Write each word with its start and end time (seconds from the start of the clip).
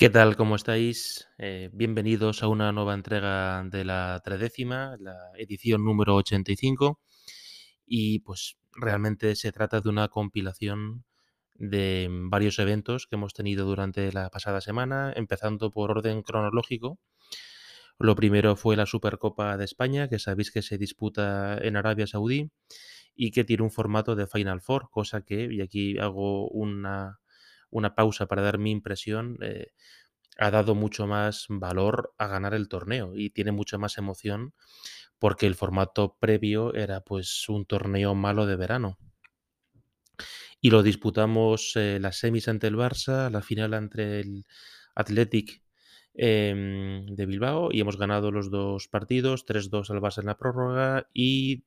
¿Qué 0.00 0.08
tal? 0.08 0.34
¿Cómo 0.34 0.56
estáis? 0.56 1.28
Eh, 1.36 1.68
bienvenidos 1.74 2.42
a 2.42 2.48
una 2.48 2.72
nueva 2.72 2.94
entrega 2.94 3.62
de 3.64 3.84
la 3.84 4.18
tredécima, 4.24 4.96
la 4.98 5.14
edición 5.36 5.84
número 5.84 6.16
85. 6.16 6.98
Y 7.84 8.20
pues 8.20 8.56
realmente 8.72 9.36
se 9.36 9.52
trata 9.52 9.82
de 9.82 9.90
una 9.90 10.08
compilación 10.08 11.04
de 11.52 12.08
varios 12.10 12.58
eventos 12.58 13.06
que 13.06 13.16
hemos 13.16 13.34
tenido 13.34 13.66
durante 13.66 14.10
la 14.10 14.30
pasada 14.30 14.62
semana, 14.62 15.12
empezando 15.14 15.70
por 15.70 15.90
orden 15.90 16.22
cronológico. 16.22 16.98
Lo 17.98 18.16
primero 18.16 18.56
fue 18.56 18.76
la 18.76 18.86
Supercopa 18.86 19.58
de 19.58 19.66
España, 19.66 20.08
que 20.08 20.18
sabéis 20.18 20.50
que 20.50 20.62
se 20.62 20.78
disputa 20.78 21.58
en 21.58 21.76
Arabia 21.76 22.06
Saudí 22.06 22.50
y 23.14 23.32
que 23.32 23.44
tiene 23.44 23.64
un 23.64 23.70
formato 23.70 24.16
de 24.16 24.26
Final 24.26 24.62
Four, 24.62 24.88
cosa 24.90 25.20
que, 25.20 25.52
y 25.52 25.60
aquí 25.60 25.98
hago 25.98 26.48
una, 26.48 27.20
una 27.70 27.94
pausa 27.94 28.26
para 28.26 28.42
dar 28.42 28.58
mi 28.58 28.70
impresión, 28.70 29.38
eh, 29.42 29.72
ha 30.38 30.50
dado 30.50 30.74
mucho 30.74 31.06
más 31.06 31.46
valor 31.48 32.14
a 32.18 32.26
ganar 32.26 32.54
el 32.54 32.68
torneo 32.68 33.12
y 33.14 33.30
tiene 33.30 33.52
mucha 33.52 33.78
más 33.78 33.98
emoción 33.98 34.54
porque 35.18 35.46
el 35.46 35.54
formato 35.54 36.16
previo 36.18 36.74
era 36.74 37.02
pues 37.02 37.48
un 37.48 37.66
torneo 37.66 38.14
malo 38.14 38.46
de 38.46 38.56
verano. 38.56 38.98
Y 40.60 40.70
lo 40.70 40.82
disputamos 40.82 41.72
eh, 41.76 41.98
las 42.00 42.18
semis 42.18 42.48
ante 42.48 42.66
el 42.66 42.76
Barça, 42.76 43.30
la 43.30 43.42
final 43.42 43.74
ante 43.74 44.20
el 44.20 44.44
Athletic 44.94 45.62
em, 46.14 47.06
de 47.06 47.26
Bilbao 47.26 47.70
y 47.72 47.80
hemos 47.80 47.96
ganado 47.96 48.30
los 48.30 48.50
dos 48.50 48.88
partidos, 48.88 49.46
3-2 49.46 49.90
al 49.90 50.00
Barça 50.00 50.20
en 50.20 50.26
la 50.26 50.36
prórroga 50.36 51.08
y 51.14 51.64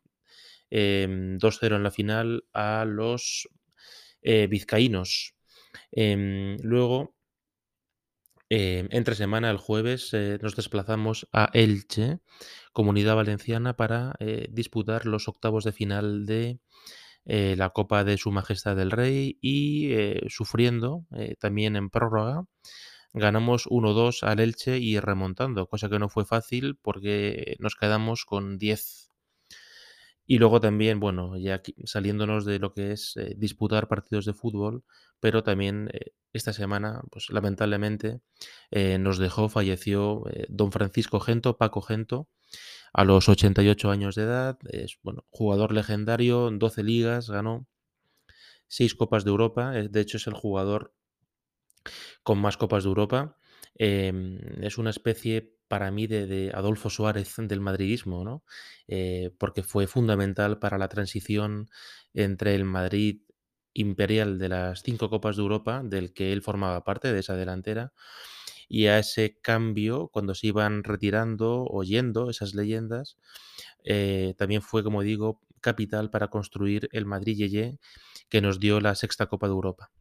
2-0 0.69 1.67
em, 1.67 1.73
en 1.77 1.83
la 1.83 1.91
final 1.91 2.43
a 2.53 2.85
los 2.85 3.49
eh, 4.21 4.47
vizcaínos. 4.47 5.35
Em, 5.91 6.57
luego, 6.61 7.15
entre 8.55 9.15
semana, 9.15 9.49
el 9.49 9.57
jueves, 9.57 10.13
eh, 10.13 10.37
nos 10.41 10.55
desplazamos 10.55 11.27
a 11.33 11.49
Elche, 11.53 12.19
Comunidad 12.71 13.15
Valenciana, 13.15 13.75
para 13.75 14.13
eh, 14.19 14.47
disputar 14.51 15.05
los 15.05 15.27
octavos 15.27 15.63
de 15.63 15.71
final 15.71 16.25
de 16.27 16.59
eh, 17.25 17.55
la 17.57 17.71
Copa 17.71 18.03
de 18.03 18.17
Su 18.17 18.31
Majestad 18.31 18.79
el 18.79 18.91
Rey 18.91 19.39
y 19.41 19.91
sufriendo 20.29 21.05
también 21.39 21.75
en 21.75 21.89
prórroga. 21.89 22.45
Ganamos 23.13 23.67
1-2 23.67 24.23
al 24.23 24.39
Elche 24.39 24.77
y 24.79 24.99
remontando, 24.99 25.67
cosa 25.67 25.89
que 25.89 25.99
no 25.99 26.09
fue 26.09 26.25
fácil 26.25 26.77
porque 26.81 27.55
nos 27.59 27.75
quedamos 27.75 28.25
con 28.25 28.57
10 28.57 29.12
y 30.25 30.37
luego 30.37 30.59
también, 30.61 30.99
bueno, 30.99 31.37
ya 31.37 31.61
saliéndonos 31.83 32.45
de 32.45 32.59
lo 32.59 32.73
que 32.73 32.93
es 32.93 33.17
eh, 33.17 33.35
disputar 33.37 33.87
partidos 33.87 34.25
de 34.25 34.33
fútbol, 34.33 34.83
pero 35.19 35.43
también 35.43 35.89
eh, 35.93 36.13
esta 36.31 36.53
semana, 36.53 37.01
pues 37.11 37.29
lamentablemente, 37.29 38.21
eh, 38.71 38.97
nos 38.97 39.17
dejó, 39.17 39.49
falleció 39.49 40.23
don 40.49 40.71
Francisco 40.71 41.19
Gento, 41.19 41.57
Paco 41.57 41.81
Gento, 41.81 42.29
a 42.93 43.03
los 43.03 43.27
88 43.29 43.91
años 43.91 44.15
de 44.15 44.23
edad. 44.23 44.57
Es, 44.69 44.97
bueno, 45.03 45.25
jugador 45.29 45.73
legendario, 45.73 46.49
12 46.51 46.83
ligas, 46.83 47.29
ganó 47.29 47.67
6 48.67 48.95
Copas 48.95 49.25
de 49.25 49.31
Europa. 49.31 49.71
De 49.71 50.01
hecho, 50.01 50.17
es 50.17 50.27
el 50.27 50.33
jugador 50.33 50.93
con 52.23 52.39
más 52.39 52.57
Copas 52.57 52.83
de 52.83 52.89
Europa. 52.89 53.37
Em, 53.75 54.39
es 54.63 54.77
una 54.77 54.91
especie 54.91 55.55
para 55.73 55.89
mí 55.89 56.05
de, 56.05 56.51
Adolfo 56.53 56.91
Suárez 56.91 57.33
del 57.35 57.59
madridismo, 57.59 58.23
¿no? 58.23 58.43
Eh, 58.87 59.31
porque 59.39 59.63
fue 59.63 59.87
fundamental 59.87 60.59
para 60.59 60.77
la 60.77 60.87
transición 60.87 61.67
entre 62.13 62.53
el 62.53 62.63
Madrid 62.63 63.21
imperial 63.73 64.37
de 64.37 64.49
las 64.49 64.83
cinco 64.83 65.09
Copas 65.09 65.35
de 65.35 65.41
Europa, 65.41 65.81
del 65.83 66.13
que 66.13 66.31
él 66.31 66.43
formaba 66.43 66.83
parte, 66.83 67.11
de 67.11 67.21
esa 67.21 67.35
delantera, 67.35 67.91
y 68.69 68.85
a 68.85 68.99
ese 68.99 69.39
cambio, 69.41 70.09
cuando 70.09 70.35
se 70.35 70.45
iban 70.45 70.83
retirando, 70.83 71.65
oyendo 71.65 72.29
esas 72.29 72.53
leyendas, 72.53 73.17
eh, 73.83 74.35
también 74.37 74.61
fue, 74.61 74.83
como 74.83 75.01
digo, 75.01 75.41
capital 75.59 76.11
para 76.11 76.27
construir 76.27 76.87
el 76.91 77.07
Madrid 77.07 77.35
Yeye, 77.35 77.79
que 78.29 78.41
nos 78.41 78.59
dio 78.59 78.79
la 78.79 78.93
sexta 78.93 79.25
Copa 79.25 79.47
de 79.47 79.53
Europa 79.53 79.91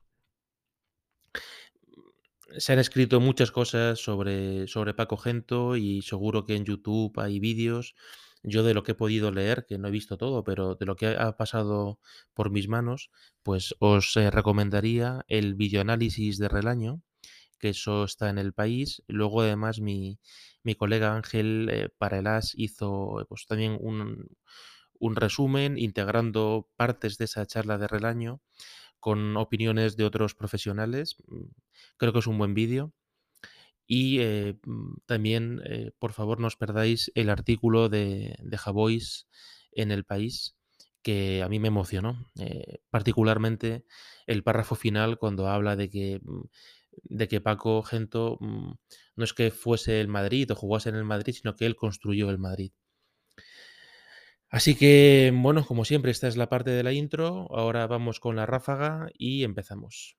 se 2.58 2.72
han 2.72 2.78
escrito 2.78 3.20
muchas 3.20 3.50
cosas 3.50 3.98
sobre, 3.98 4.66
sobre 4.68 4.94
Paco 4.94 5.16
Gento 5.16 5.76
y 5.76 6.02
seguro 6.02 6.44
que 6.44 6.56
en 6.56 6.64
YouTube 6.64 7.18
hay 7.18 7.40
vídeos. 7.40 7.94
Yo 8.42 8.64
de 8.64 8.74
lo 8.74 8.82
que 8.82 8.92
he 8.92 8.94
podido 8.96 9.30
leer, 9.30 9.66
que 9.66 9.78
no 9.78 9.88
he 9.88 9.90
visto 9.92 10.16
todo, 10.16 10.42
pero 10.42 10.74
de 10.74 10.86
lo 10.86 10.96
que 10.96 11.16
ha 11.16 11.36
pasado 11.36 12.00
por 12.34 12.50
mis 12.50 12.68
manos, 12.68 13.10
pues 13.42 13.74
os 13.78 14.16
eh, 14.16 14.30
recomendaría 14.30 15.24
el 15.28 15.54
videoanálisis 15.54 16.38
de 16.38 16.48
Relaño, 16.48 17.02
que 17.60 17.70
eso 17.70 18.04
está 18.04 18.30
en 18.30 18.38
el 18.38 18.52
país. 18.52 19.02
Luego 19.06 19.42
además 19.42 19.80
mi, 19.80 20.18
colega 20.76 21.14
Ángel 21.14 21.68
eh, 21.70 21.88
hizo 22.56 23.24
pues, 23.28 23.46
también 23.46 23.78
un, 23.80 24.26
un 24.98 25.16
resumen 25.16 25.78
integrando 25.78 26.68
partes 26.76 27.18
de 27.18 27.26
esa 27.26 27.46
charla 27.46 27.78
de 27.78 27.88
Relaño 27.88 28.40
con 29.02 29.36
opiniones 29.36 29.98
de 29.98 30.06
otros 30.06 30.34
profesionales. 30.36 31.16
Mm, 31.28 31.46
creo 31.98 32.14
que 32.14 32.20
es 32.20 32.28
un 32.28 32.38
buen 32.38 32.54
vídeo. 32.54 32.94
Y 33.86 34.20
eh, 34.20 34.56
mm, 34.64 34.94
también, 35.06 35.60
eh, 35.66 35.92
por 35.98 36.12
favor, 36.12 36.40
no 36.40 36.46
os 36.46 36.56
perdáis 36.56 37.10
el 37.14 37.30
artículo 37.30 37.88
de, 37.88 38.36
de 38.40 38.58
Javois 38.58 39.28
en 39.72 39.90
el 39.90 40.04
país, 40.04 40.56
que 41.02 41.42
a 41.42 41.48
mí 41.48 41.58
me 41.58 41.68
emocionó. 41.68 42.30
Eh, 42.40 42.78
particularmente 42.90 43.84
el 44.26 44.42
párrafo 44.44 44.74
final 44.76 45.18
cuando 45.18 45.48
habla 45.48 45.76
de 45.76 45.90
que, 45.90 46.20
mm, 46.22 46.42
de 47.04 47.28
que 47.28 47.40
Paco 47.40 47.82
Gento 47.82 48.38
no 48.40 49.24
es 49.24 49.32
que 49.34 49.50
fuese 49.50 50.00
el 50.00 50.08
Madrid 50.08 50.50
o 50.52 50.54
jugase 50.56 50.90
en 50.90 50.96
el 50.96 51.04
Madrid, 51.04 51.34
sino 51.34 51.54
que 51.56 51.66
él 51.66 51.76
construyó 51.76 52.30
el 52.30 52.38
Madrid. 52.38 52.72
Así 54.52 54.74
que, 54.74 55.32
bueno, 55.34 55.64
como 55.64 55.86
siempre, 55.86 56.10
esta 56.10 56.28
es 56.28 56.36
la 56.36 56.50
parte 56.50 56.70
de 56.70 56.82
la 56.82 56.92
intro. 56.92 57.48
Ahora 57.56 57.86
vamos 57.86 58.20
con 58.20 58.36
la 58.36 58.44
ráfaga 58.44 59.08
y 59.16 59.44
empezamos. 59.44 60.18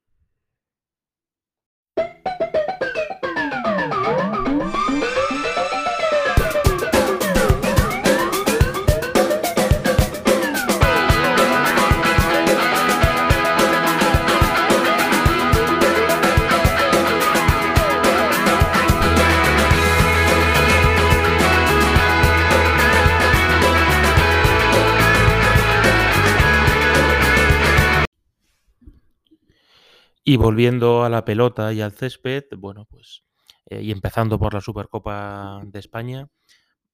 Y 30.26 30.38
volviendo 30.38 31.04
a 31.04 31.10
la 31.10 31.26
pelota 31.26 31.74
y 31.74 31.82
al 31.82 31.92
césped, 31.92 32.46
bueno, 32.58 32.86
pues, 32.86 33.24
eh, 33.66 33.82
y 33.82 33.92
empezando 33.92 34.40
por 34.40 34.54
la 34.54 34.62
Supercopa 34.62 35.62
de 35.66 35.80
España, 35.80 36.30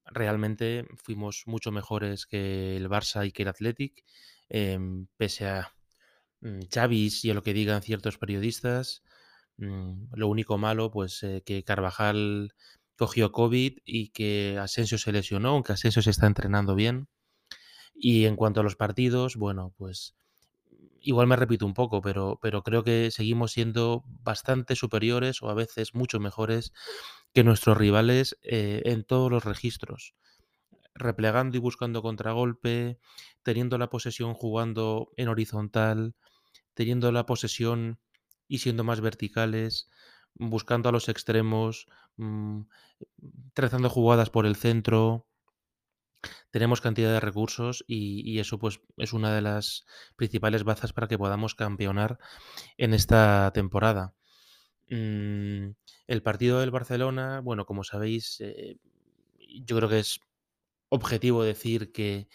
realmente 0.06 0.88
fuimos 0.97 1.44
mucho 1.45 1.72
mejores 1.72 2.25
que 2.25 2.75
el 2.78 2.90
Barça 2.90 3.28
y 3.28 3.31
que 3.31 3.44
el 3.44 3.50
Athletic, 3.50 4.03
em, 4.50 5.07
pese 5.17 5.47
a 5.47 5.73
mm, 6.41 6.62
Chavis 6.69 7.25
y 7.25 7.31
a 7.31 7.34
lo 7.35 7.44
que 7.44 7.53
digan 7.53 7.81
ciertos 7.84 8.17
periodistas. 8.17 9.03
Mm, 9.57 10.06
lo 10.16 10.28
único 10.28 10.57
malo, 10.57 10.91
pues, 10.91 11.23
eh, 11.23 11.44
que 11.46 11.63
Carvajal 11.63 12.53
cogió 12.97 13.31
COVID 13.31 13.79
y 13.85 14.09
que 14.09 14.57
Asensio 14.59 14.97
se 14.97 15.11
lesionó, 15.11 15.50
aunque 15.51 15.73
Asensio 15.73 16.01
se 16.01 16.11
está 16.11 16.28
entrenando 16.28 16.75
bien. 16.75 17.07
Y 17.96 18.25
en 18.25 18.35
cuanto 18.35 18.61
a 18.61 18.63
los 18.63 18.75
partidos, 18.75 19.35
bueno, 19.38 19.73
pues 19.78 20.16
igual 21.01 21.27
me 21.27 21.35
repito 21.35 21.65
un 21.65 21.73
poco, 21.73 22.01
pero, 22.01 22.39
pero 22.41 22.63
creo 22.63 22.83
que 22.83 23.11
seguimos 23.11 23.51
siendo 23.51 24.03
bastante 24.23 24.75
superiores 24.75 25.41
o 25.41 25.49
a 25.49 25.53
veces 25.53 25.96
mucho 25.96 26.19
mejores 26.19 26.73
que 27.34 27.43
nuestros 27.43 27.78
rivales 27.78 28.37
eh, 28.41 28.81
en 28.85 29.03
todos 29.03 29.31
los 29.31 29.46
registros. 29.46 30.16
Replegando 30.96 31.57
y 31.57 31.59
buscando 31.59 32.01
contragolpe, 32.01 32.99
teniendo 33.43 33.78
la 33.78 33.90
posesión 33.90 34.34
jugando 34.34 35.11
en 35.16 35.29
horizontal, 35.29 36.16
teniendo 36.73 37.11
la 37.11 37.25
posesión 37.25 37.99
y 38.47 38.59
siendo 38.59 38.84
más 38.84 39.02
verticales, 39.02 39.90
buscando 40.34 40.90
a 40.90 40.91
los 40.91 41.09
extremos, 41.09 41.87
mm, 42.17 42.61
trazando 43.53 43.90
jugadas 43.90 44.29
por 44.29 44.45
el 44.45 44.55
centro, 44.55 45.28
tenemos 46.51 46.81
cantidad 46.81 47.11
de 47.11 47.19
recursos 47.19 47.84
y, 47.87 48.40
eso 48.40 48.57
pues 48.57 48.81
es 48.97 49.13
una 49.13 49.34
de 49.34 49.41
las 49.41 49.85
principales 50.16 50.63
bazas 50.63 50.93
para 50.93 51.07
que 51.07 51.17
podamos 51.17 51.55
campeonar 51.55 52.19
en 52.78 52.93
esta 52.93 53.51
temporada. 53.53 54.13
Mm, 54.90 55.72
el 56.07 56.22
partido 56.23 56.59
del 56.59 56.72
Barcelona, 56.72 57.41
bueno, 57.41 57.66
como 57.66 57.84
sabéis, 57.84 58.41
eh, 58.41 58.78
yo 59.63 59.78
creo 59.78 59.90
que 59.90 59.99
es 59.99 60.19
objetivo 60.90 61.43
decir 61.43 61.91
que 61.91 62.28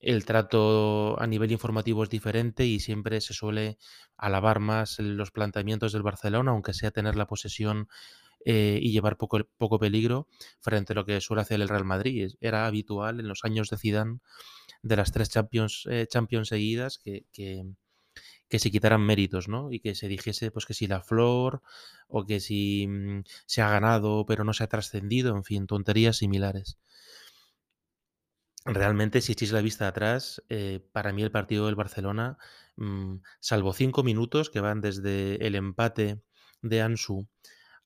el 0.00 0.26
trato 0.26 1.18
a 1.18 1.26
nivel 1.26 1.50
informativo 1.50 2.02
es 2.02 2.10
diferente 2.10 2.66
y 2.66 2.78
siempre 2.80 3.22
se 3.22 3.32
suele 3.32 3.78
alabar 4.18 4.60
más 4.60 4.98
los 4.98 5.30
planteamientos 5.30 5.92
del 5.92 6.02
Barcelona, 6.02 6.50
aunque 6.50 6.74
sea 6.74 6.90
tener 6.90 7.16
la 7.16 7.26
posesión 7.26 7.88
eh, 8.44 8.78
y 8.80 8.92
llevar 8.92 9.16
poco, 9.16 9.40
poco 9.56 9.78
peligro 9.78 10.28
frente 10.60 10.92
a 10.92 10.96
lo 10.96 11.06
que 11.06 11.20
suele 11.20 11.42
hacer 11.42 11.60
el 11.60 11.68
Real 11.68 11.84
Madrid. 11.84 12.34
Era 12.40 12.66
habitual 12.66 13.20
en 13.20 13.28
los 13.28 13.44
años 13.44 13.70
de 13.70 13.78
Zidane 13.78 14.18
de 14.82 14.96
las 14.96 15.12
tres 15.12 15.30
Champions, 15.30 15.88
eh, 15.90 16.06
Champions 16.08 16.48
seguidas 16.48 16.98
que, 16.98 17.24
que, 17.32 17.64
se 18.58 18.70
quitaran 18.70 19.00
méritos, 19.00 19.48
¿no? 19.48 19.72
Y 19.72 19.80
que 19.80 19.94
se 19.96 20.06
dijese 20.08 20.50
pues 20.52 20.66
que 20.66 20.74
si 20.74 20.86
la 20.86 21.02
flor 21.02 21.62
o 22.06 22.24
que 22.24 22.38
si 22.38 22.86
mm, 22.86 23.24
se 23.46 23.62
ha 23.62 23.70
ganado 23.70 24.26
pero 24.26 24.44
no 24.44 24.52
se 24.52 24.62
ha 24.64 24.68
trascendido, 24.68 25.34
en 25.34 25.44
fin, 25.44 25.66
tonterías 25.66 26.18
similares. 26.18 26.78
Realmente, 28.66 29.20
si 29.20 29.32
echéis 29.32 29.52
la 29.52 29.60
vista 29.60 29.88
atrás, 29.88 30.42
eh, 30.48 30.80
para 30.92 31.12
mí 31.12 31.22
el 31.22 31.30
partido 31.30 31.66
del 31.66 31.74
Barcelona, 31.74 32.38
mmm, 32.76 33.16
salvo 33.40 33.72
cinco 33.74 34.02
minutos 34.02 34.48
que 34.50 34.60
van 34.60 34.80
desde 34.80 35.44
el 35.46 35.54
empate 35.54 36.22
de 36.62 36.80
Ansu 36.80 37.28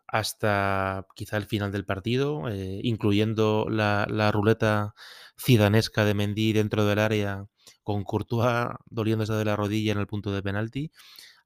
hasta 0.08 1.06
quizá 1.14 1.36
el 1.36 1.46
final 1.46 1.70
del 1.70 1.84
partido, 1.84 2.48
eh, 2.48 2.80
incluyendo 2.82 3.66
la, 3.70 4.06
la, 4.10 4.32
ruleta 4.32 4.94
cidanesca 5.38 6.04
de 6.04 6.14
Mendy 6.14 6.52
dentro 6.52 6.86
del 6.86 6.98
área 6.98 7.46
con 7.82 8.04
Courtois 8.04 8.68
doliéndose 8.86 9.34
de 9.34 9.44
la 9.44 9.56
rodilla 9.56 9.92
en 9.92 9.98
el 9.98 10.06
punto 10.06 10.32
de 10.32 10.42
penalti. 10.42 10.90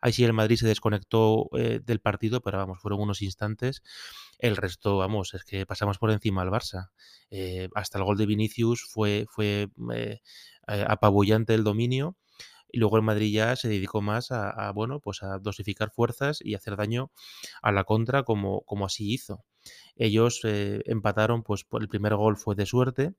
Ahí 0.01 0.13
sí 0.13 0.25
el 0.25 0.33
Madrid 0.33 0.57
se 0.57 0.67
desconectó 0.67 1.49
eh, 1.57 1.81
del 1.85 2.01
partido, 2.01 2.41
pero 2.41 2.59
vamos, 2.59 2.81
fueron 2.81 3.01
unos 3.01 3.23
instantes. 3.23 3.83
El 4.39 4.57
resto, 4.57 4.99
vamos, 4.99 5.35
es 5.35 5.45
que 5.45 5.67
pasamos 5.67 5.99
por 5.99 6.11
encima 6.11 6.43
al 6.43 6.51
Barça. 6.51 6.91
Eh, 7.31 7.69
hasta 7.75 7.99
el 7.99 8.05
gol 8.05 8.17
de 8.17 8.27
Vinicius 8.27 8.85
fue, 8.85 9.27
fue 9.31 9.69
apabullante 10.67 11.55
el 11.55 11.65
dominio. 11.65 12.17
Y 12.73 12.79
luego 12.79 12.97
el 12.97 13.03
Madrid 13.03 13.33
ya 13.33 13.57
se 13.57 13.69
dedicó 13.69 14.03
más 14.03 14.31
a, 14.33 14.51
a, 14.51 14.73
bueno, 14.73 15.01
pues 15.01 15.23
a 15.23 15.39
dosificar 15.39 15.91
fuerzas 15.93 16.39
y 16.43 16.55
hacer 16.55 16.77
daño 16.77 17.11
a 17.63 17.73
la 17.73 17.85
contra 17.85 18.25
como, 18.25 18.63
como 18.63 18.87
así 18.87 19.13
hizo. 19.13 19.45
Ellos 19.97 20.41
eh, 20.45 20.83
empataron, 20.87 21.43
pues 21.43 21.67
el 21.73 21.89
primer 21.89 22.17
gol 22.17 22.37
fue 22.37 22.55
de 22.55 22.67
suerte, 22.67 23.15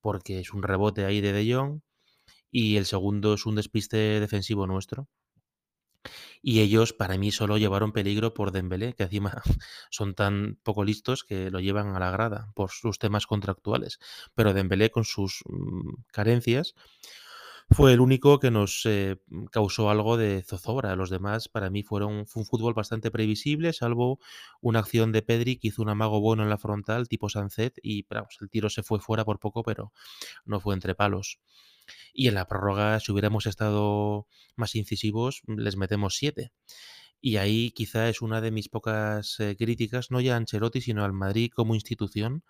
porque 0.00 0.40
es 0.40 0.52
un 0.54 0.62
rebote 0.62 1.04
ahí 1.04 1.20
de 1.20 1.32
De 1.32 1.54
Jong, 1.54 1.80
y 2.52 2.76
el 2.76 2.86
segundo 2.86 3.34
es 3.34 3.46
un 3.46 3.56
despiste 3.56 4.20
defensivo 4.20 4.66
nuestro. 4.66 5.08
Y 6.42 6.60
ellos, 6.60 6.92
para 6.92 7.16
mí, 7.18 7.30
solo 7.30 7.56
llevaron 7.58 7.92
peligro 7.92 8.34
por 8.34 8.52
Dembélé, 8.52 8.94
que 8.94 9.04
encima 9.04 9.42
son 9.90 10.14
tan 10.14 10.58
poco 10.62 10.84
listos 10.84 11.24
que 11.24 11.50
lo 11.50 11.60
llevan 11.60 11.94
a 11.96 12.00
la 12.00 12.10
grada 12.10 12.52
por 12.54 12.70
sus 12.70 12.98
temas 12.98 13.26
contractuales. 13.26 13.98
Pero 14.34 14.52
Dembélé, 14.52 14.90
con 14.90 15.04
sus 15.04 15.42
mmm, 15.48 15.94
carencias, 16.12 16.74
fue 17.74 17.92
el 17.92 18.00
único 18.00 18.38
que 18.38 18.50
nos 18.50 18.84
eh, 18.86 19.16
causó 19.50 19.90
algo 19.90 20.16
de 20.16 20.42
zozobra. 20.42 20.96
Los 20.96 21.10
demás, 21.10 21.48
para 21.48 21.70
mí, 21.70 21.82
fueron 21.82 22.26
fue 22.26 22.42
un 22.42 22.46
fútbol 22.46 22.74
bastante 22.74 23.10
previsible, 23.10 23.72
salvo 23.72 24.18
una 24.60 24.80
acción 24.80 25.12
de 25.12 25.22
Pedri 25.22 25.58
que 25.58 25.68
hizo 25.68 25.82
un 25.82 25.88
amago 25.88 26.20
bueno 26.20 26.42
en 26.42 26.48
la 26.48 26.58
frontal, 26.58 27.08
tipo 27.08 27.28
Sancet, 27.28 27.78
y 27.82 28.06
el 28.40 28.50
tiro 28.50 28.70
se 28.70 28.82
fue 28.82 29.00
fuera 29.00 29.24
por 29.24 29.38
poco, 29.38 29.62
pero 29.62 29.92
no 30.44 30.60
fue 30.60 30.74
entre 30.74 30.94
palos. 30.94 31.40
Y 32.12 32.28
en 32.28 32.34
la 32.34 32.46
prórroga, 32.46 33.00
si 33.00 33.12
hubiéramos 33.12 33.46
estado 33.46 34.26
más 34.56 34.74
incisivos, 34.74 35.42
les 35.46 35.76
metemos 35.76 36.16
siete. 36.16 36.52
Y 37.20 37.36
ahí 37.36 37.70
quizá 37.70 38.08
es 38.08 38.20
una 38.20 38.40
de 38.40 38.50
mis 38.50 38.68
pocas 38.68 39.38
eh, 39.40 39.56
críticas, 39.56 40.10
no 40.10 40.20
ya 40.20 40.34
a 40.34 40.36
Ancelotti, 40.36 40.80
sino 40.80 41.04
al 41.04 41.12
Madrid 41.12 41.50
como 41.54 41.74
institución. 41.74 42.42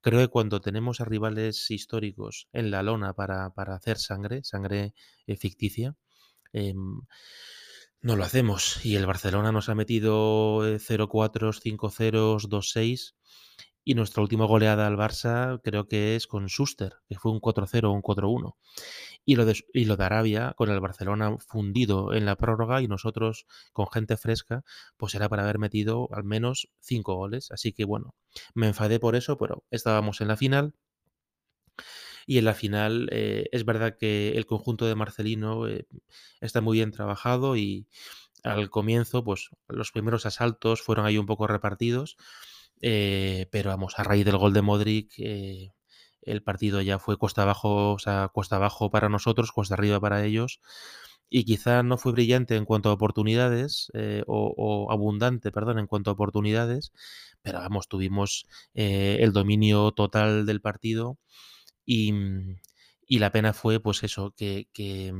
Creo 0.00 0.20
que 0.20 0.28
cuando 0.28 0.60
tenemos 0.60 1.00
a 1.00 1.04
rivales 1.04 1.70
históricos 1.70 2.48
en 2.52 2.70
la 2.70 2.82
lona 2.82 3.12
para, 3.14 3.50
para 3.50 3.74
hacer 3.74 3.98
sangre, 3.98 4.42
sangre 4.44 4.94
eh, 5.26 5.36
ficticia, 5.36 5.96
eh, 6.52 6.74
no 8.02 8.16
lo 8.16 8.24
hacemos. 8.24 8.84
Y 8.84 8.96
el 8.96 9.06
Barcelona 9.06 9.52
nos 9.52 9.68
ha 9.68 9.74
metido 9.74 10.62
0-4, 10.78 11.52
5-0, 11.52 12.48
2-6 12.48 13.14
y 13.84 13.94
nuestra 13.94 14.22
última 14.22 14.44
goleada 14.44 14.86
al 14.86 14.96
Barça 14.96 15.60
creo 15.62 15.88
que 15.88 16.16
es 16.16 16.26
con 16.26 16.46
Schuster, 16.46 16.96
que 17.08 17.18
fue 17.18 17.32
un 17.32 17.40
4-0 17.40 17.84
o 17.84 17.92
un 17.92 18.02
4-1. 18.02 18.56
Y 19.24 19.36
lo, 19.36 19.44
de, 19.46 19.64
y 19.72 19.84
lo 19.84 19.96
de 19.96 20.04
Arabia, 20.04 20.54
con 20.56 20.70
el 20.70 20.80
Barcelona 20.80 21.36
fundido 21.38 22.12
en 22.12 22.26
la 22.26 22.36
prórroga 22.36 22.82
y 22.82 22.88
nosotros 22.88 23.46
con 23.72 23.86
gente 23.90 24.16
fresca, 24.16 24.64
pues 24.96 25.14
era 25.14 25.28
para 25.28 25.42
haber 25.42 25.58
metido 25.58 26.08
al 26.12 26.24
menos 26.24 26.68
5 26.80 27.14
goles. 27.14 27.50
Así 27.52 27.72
que 27.72 27.84
bueno, 27.84 28.14
me 28.54 28.68
enfadé 28.68 29.00
por 29.00 29.16
eso, 29.16 29.38
pero 29.38 29.64
estábamos 29.70 30.20
en 30.20 30.28
la 30.28 30.36
final. 30.36 30.74
Y 32.26 32.38
en 32.38 32.44
la 32.44 32.54
final 32.54 33.08
eh, 33.12 33.48
es 33.52 33.64
verdad 33.64 33.96
que 33.98 34.32
el 34.36 34.46
conjunto 34.46 34.86
de 34.86 34.94
Marcelino 34.94 35.66
eh, 35.68 35.86
está 36.40 36.60
muy 36.60 36.78
bien 36.78 36.90
trabajado 36.92 37.56
y 37.56 37.86
al 38.42 38.70
comienzo, 38.70 39.24
pues 39.24 39.50
los 39.68 39.92
primeros 39.92 40.26
asaltos 40.26 40.82
fueron 40.82 41.06
ahí 41.06 41.18
un 41.18 41.26
poco 41.26 41.46
repartidos 41.46 42.16
eh, 42.80 43.46
pero 43.50 43.70
vamos, 43.70 43.98
a 43.98 44.04
raíz 44.04 44.24
del 44.24 44.38
gol 44.38 44.52
de 44.52 44.62
Modric, 44.62 45.12
eh, 45.18 45.72
el 46.22 46.42
partido 46.42 46.80
ya 46.82 46.98
fue 46.98 47.16
cuesta 47.16 47.42
abajo, 47.42 47.92
o 47.92 47.98
sea, 47.98 48.28
cuesta 48.32 48.56
abajo 48.56 48.90
para 48.90 49.08
nosotros, 49.08 49.52
cuesta 49.52 49.74
arriba 49.74 50.00
para 50.00 50.24
ellos. 50.24 50.60
Y 51.30 51.44
quizá 51.44 51.82
no 51.84 51.96
fue 51.98 52.12
brillante 52.12 52.56
en 52.56 52.64
cuanto 52.64 52.90
a 52.90 52.92
oportunidades, 52.94 53.90
eh, 53.94 54.24
o, 54.26 54.52
o, 54.56 54.90
abundante, 54.92 55.52
perdón, 55.52 55.78
en 55.78 55.86
cuanto 55.86 56.10
a 56.10 56.14
oportunidades, 56.14 56.92
pero 57.42 57.60
vamos, 57.60 57.88
tuvimos 57.88 58.46
el 58.74 59.32
dominio 59.32 59.92
total 59.92 60.46
del 60.46 60.60
partido 60.60 61.18
y, 61.86 62.12
y, 63.06 63.18
la 63.18 63.32
pena 63.32 63.52
fue, 63.52 63.80
pues 63.80 64.02
eso, 64.04 64.34
que, 64.36 64.68
que 64.72 65.12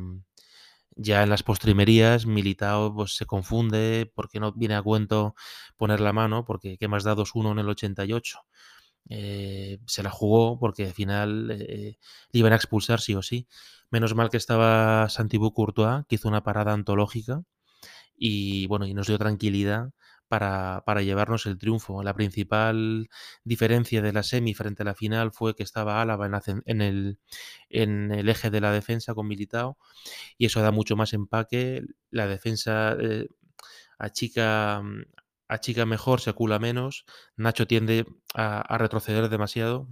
ya 0.97 1.23
en 1.23 1.31
las 1.31 1.43
postrimerías, 1.43 2.27
Militao 2.27 2.95
pues, 2.95 3.17
se 3.17 3.27
confunde 3.27 4.11
porque 4.15 4.41
no 4.41 4.53
viene 4.53 4.75
a 4.75 4.83
cuento 4.83 5.35
poner 5.77 6.01
la 6.01 6.13
mano, 6.13 6.45
porque 6.45 6.77
¿qué 6.79 6.89
más 6.89 7.05
da 7.05 7.15
2-1 7.15 7.53
en 7.53 7.59
el 7.61 7.69
88? 7.69 8.41
Eh, 9.09 9.79
se 9.87 10.03
la 10.03 10.11
jugó 10.11 10.59
porque 10.59 10.87
al 10.87 10.93
final 10.93 11.51
eh, 11.51 11.99
le 12.31 12.39
iban 12.39 12.53
a 12.53 12.57
expulsar 12.57 13.01
sí 13.01 13.15
o 13.15 13.23
sí. 13.23 13.49
Menos 13.91 14.15
mal 14.15 14.31
que 14.31 14.37
estaba 14.37 15.09
Santibú 15.09 15.53
Courtois, 15.53 16.05
que 16.09 16.17
hizo 16.17 16.29
una 16.29 16.43
parada 16.45 16.73
antológica 16.73 17.43
y 18.17 18.67
bueno, 18.67 18.87
y 18.87 18.95
nos 18.95 19.07
dio 19.09 19.19
tranquilidad 19.19 19.91
para, 20.31 21.03
llevarnos 21.03 21.47
el 21.47 21.59
triunfo. 21.59 22.03
La 22.05 22.15
principal 22.15 23.09
diferencia 23.45 24.01
de 24.01 24.13
la 24.13 24.23
semi 24.23 24.55
frente 24.55 24.83
a 24.83 24.87
la 24.87 24.95
final 24.95 25.33
fue 25.33 25.57
que 25.57 25.65
estaba 25.65 26.01
Álava 26.01 26.27
en, 26.67 26.81
el, 26.81 27.19
eje 27.69 28.51
de 28.51 28.61
la 28.61 28.73
defensa 28.73 29.15
con 29.15 29.27
Militao 29.27 29.77
y 30.39 30.47
eso 30.47 30.63
da 30.63 30.71
mucho 30.71 30.97
más 30.97 31.13
empaque. 31.15 31.83
La 32.11 32.29
defensa 32.29 32.97
eh, 33.01 33.29
achica, 33.99 34.83
achica 35.49 35.85
mejor, 35.85 36.21
se 36.21 36.31
acula 36.31 36.61
menos. 36.61 37.07
Nacho 37.37 37.67
tiende 37.67 38.07
a, 38.35 38.79
retroceder 38.79 39.29
demasiado 39.31 39.89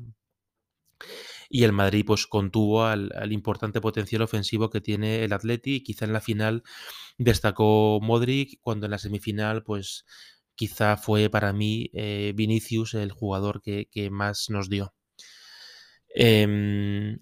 y 1.51 1.65
el 1.65 1.73
Madrid 1.73 2.05
pues 2.07 2.27
contuvo 2.27 2.85
al, 2.85 3.33
importante 3.33 3.81
potencial 3.81 4.23
ofensivo 4.23 4.71
que 4.71 4.81
tiene 4.81 5.25
el 5.25 5.33
Atleti 5.33 5.83
quizá 5.83 6.05
en 6.05 6.13
la 6.13 6.21
final 6.21 6.63
destacó 7.19 8.01
Modric 8.01 8.61
cuando 8.61 8.87
en 8.87 8.93
la 8.93 8.99
semifinal 8.99 9.63
pues 9.63 10.07
quizá 10.59 10.97
fue 10.97 11.31
para 11.31 11.53
mí 11.53 11.89
eh, 11.95 12.33
Vinicius 12.35 12.95
el 12.95 13.13
jugador 13.13 13.63
que, 13.63 14.09
más 14.11 14.51
nos 14.51 14.69
dio. 14.69 14.93
Eh, 16.15 17.17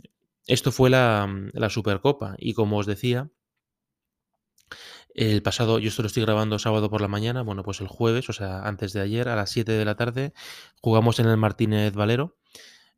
esto 0.47 0.73
fue 0.73 0.89
la, 0.89 1.29
la, 1.53 1.69
Supercopa 1.69 2.35
y 2.39 2.55
como 2.55 2.79
os 2.79 2.87
decía, 2.87 3.29
el 5.15 5.43
pasado, 5.43 5.79
yo 5.79 5.89
esto 5.89 6.03
lo 6.03 6.09
estoy 6.09 6.23
grabando 6.23 6.59
sábado 6.59 6.89
por 6.89 7.03
la 7.03 7.09
mañana, 7.09 7.43
bueno, 7.43 7.63
pues 7.63 7.81
el 7.81 7.89
jueves, 7.89 8.29
o 8.31 8.33
sea, 8.33 8.63
antes 8.63 8.95
de 8.95 9.01
ayer, 9.01 9.29
a 9.29 9.37
las 9.37 9.51
7 9.51 9.73
de 9.73 9.85
la 9.85 9.97
tarde, 9.97 10.33
jugamos 10.81 11.19
en 11.19 11.27
el 11.27 11.37
Martínez 11.37 11.93
Valero 11.93 12.39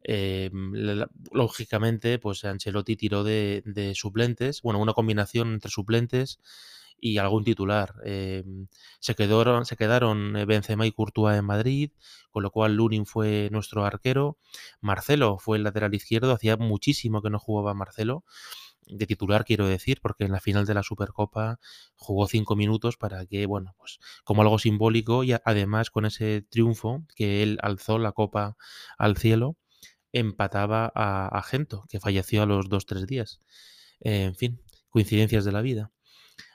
eh, 0.05 0.51
lógicamente, 1.33 2.19
pues 2.21 2.45
Ancelotti 2.45 2.97
tiró 2.97 3.25
de, 3.25 3.63
de, 3.67 3.95
suplentes, 3.97 4.63
bueno, 4.63 4.81
una 4.81 4.93
combinación 4.93 5.53
entre 5.53 5.71
suplentes 5.71 6.39
y 7.01 7.19
algún 7.19 7.45
titular. 7.45 7.95
Eh, 8.05 8.45
se, 9.01 9.15
quedaron, 9.15 9.65
se 9.65 9.77
quedaron 9.77 10.33
Benzema 10.47 10.87
y 10.87 10.93
Courtois 10.93 11.39
en 11.39 11.45
Madrid, 11.45 11.93
con 12.31 12.43
lo 12.43 12.51
cual 12.51 12.75
Lunin 12.75 13.07
fue 13.07 13.49
nuestro 13.53 13.85
arquero. 13.85 14.39
Marcelo 14.81 15.39
fue 15.39 15.59
el 15.59 15.65
lateral 15.65 15.95
izquierdo, 15.95 16.33
hacía 16.33 16.57
muchísimo 16.57 17.23
que 17.23 17.31
no 17.31 17.39
jugaba 17.39 17.75
Marcelo 17.75 18.25
de 18.89 19.07
titular 19.07 19.45
quiero 19.45 19.67
decir, 19.67 20.01
porque 20.01 20.25
en 20.25 20.33
la 20.33 20.41
final 20.41 20.67
de 20.67 20.75
la 20.75 20.83
Supercopa 20.83 21.61
jugó 21.97 22.27
cinco 22.27 22.57
minutos 22.57 22.97
para 22.97 23.27
que, 23.27 23.47
bueno, 23.47 23.75
pues 23.79 23.99
como 24.25 24.43
algo 24.43 24.59
simbólico 24.59 25.25
y 25.25 25.33
además 25.33 25.91
con 25.91 26.07
ese 26.07 26.43
triunfo 26.43 27.05
que 27.15 27.43
él 27.43 27.59
alzó 27.63 27.99
la 27.99 28.13
copa 28.13 28.57
al 28.97 29.17
cielo, 29.17 29.57
empataba 30.13 30.91
a, 30.95 31.43
Gento, 31.43 31.85
que 31.89 32.01
falleció 32.01 32.43
a 32.43 32.47
los 32.47 32.69
dos, 32.69 32.87
tres 32.87 33.07
días. 33.07 33.41
Eh, 34.01 34.25
en 34.25 34.35
fin, 34.35 34.63
coincidencias 34.89 35.45
de 35.45 35.53
la 35.53 35.61
vida. 35.63 35.93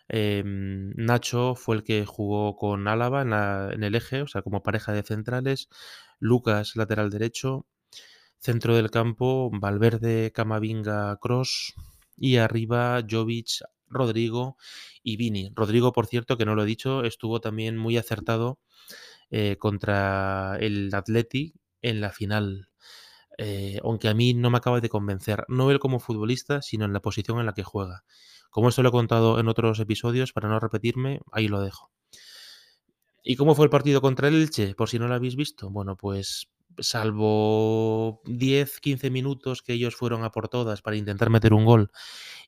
Eh, 0.09 0.43
Nacho 0.45 1.55
fue 1.55 1.77
el 1.77 1.83
que 1.83 2.05
jugó 2.05 2.55
con 2.55 2.87
Álava 2.87 3.21
en, 3.21 3.83
el 3.83 3.95
eje, 3.95 4.21
o 4.21 4.27
sea, 4.27 4.41
como 4.41 4.63
pareja 4.63 4.91
de 4.93 5.03
centrales. 5.03 5.69
Lucas, 6.19 6.75
lateral 6.75 7.09
derecho. 7.09 7.65
Centro 8.39 8.75
del 8.75 8.91
campo, 8.91 9.49
Valverde, 9.53 10.31
Camavinga, 10.33 11.17
Cross. 11.21 11.75
Y 12.17 12.37
arriba, 12.37 13.01
Jovic, 13.09 13.61
Rodrigo 13.87 14.57
y 15.03 15.17
Vini. 15.17 15.51
Rodrigo, 15.55 15.93
por 15.93 16.07
cierto, 16.07 16.37
que 16.37 16.45
no 16.45 16.55
lo 16.55 16.63
he 16.63 16.67
dicho, 16.67 17.03
estuvo 17.03 17.41
también 17.41 17.77
muy 17.77 17.97
acertado 17.97 18.59
eh, 19.31 19.57
contra 19.57 20.57
el 20.59 20.93
Athletic 20.93 21.55
en 21.81 22.01
la 22.01 22.11
final. 22.11 22.69
Eh, 23.37 23.79
aunque 23.83 24.09
a 24.09 24.13
mí 24.13 24.33
no 24.33 24.49
me 24.49 24.57
acaba 24.57 24.79
de 24.81 24.89
convencer, 24.89 25.45
no 25.47 25.71
él 25.71 25.79
como 25.79 25.99
futbolista, 25.99 26.61
sino 26.61 26.85
en 26.85 26.93
la 26.93 27.01
posición 27.01 27.39
en 27.39 27.47
la 27.47 27.53
que 27.53 27.63
juega. 27.63 28.03
Como 28.53 28.69
esto 28.69 28.83
lo 28.83 28.89
he 28.89 28.91
contado 28.91 29.39
en 29.39 29.47
otros 29.47 29.79
episodios, 29.79 30.31
para 30.31 30.47
no 30.47 30.59
repetirme, 30.59 31.21
ahí 31.31 31.47
lo 31.47 31.59
dejo. 31.59 31.89
¿Y 33.23 33.35
cómo 33.35 33.55
fue 33.55 33.65
el 33.65 33.71
partido 33.71 33.99
contra 33.99 34.27
el 34.27 34.35
Elche? 34.35 34.75
Por 34.75 34.89
si 34.89 34.99
no 34.99 35.07
lo 35.07 35.15
habéis 35.15 35.35
visto. 35.35 35.71
Bueno, 35.71 35.97
pues 35.97 36.49
salvo 36.77 38.21
10, 38.25 38.79
15 38.79 39.09
minutos 39.09 39.63
que 39.63 39.73
ellos 39.73 39.95
fueron 39.95 40.23
a 40.23 40.29
por 40.29 40.49
todas 40.49 40.83
para 40.83 40.97
intentar 40.97 41.31
meter 41.31 41.51
un 41.51 41.65
gol 41.65 41.89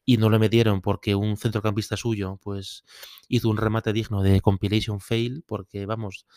y 0.06 0.18
no 0.18 0.30
lo 0.30 0.38
metieron 0.38 0.82
porque 0.82 1.16
un 1.16 1.38
centrocampista 1.38 1.98
suyo 1.98 2.40
pues 2.44 2.86
hizo 3.28 3.50
un 3.50 3.58
remate 3.58 3.94
digno 3.94 4.22
de 4.22 4.42
compilation 4.42 5.00
fail 5.00 5.44
porque 5.48 5.88
vamos 5.88 6.28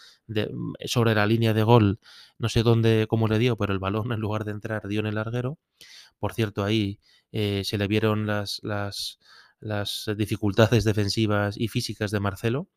sobre 0.86 1.14
la 1.14 1.26
línea 1.26 1.54
de 1.54 1.62
gol 1.62 2.00
no 2.38 2.48
sé 2.48 2.62
dónde 2.62 3.06
cómo 3.08 3.28
le 3.28 3.38
dio 3.38 3.56
pero 3.56 3.72
el 3.72 3.78
balón 3.78 4.12
en 4.12 4.20
lugar 4.20 4.44
de 4.44 4.52
entrar 4.52 4.86
dio 4.88 5.00
en 5.00 5.06
el 5.06 5.14
larguero 5.14 5.58
por 6.18 6.32
cierto 6.34 6.64
ahí 6.64 7.00
eh, 7.32 7.62
se 7.64 7.78
le 7.78 7.86
vieron 7.86 8.26
las, 8.26 8.60
las, 8.62 9.18
las 9.60 10.10
dificultades 10.16 10.84
defensivas 10.84 11.56
y 11.58 11.68
físicas 11.68 12.10
de 12.10 12.20
Marcelo 12.20 12.68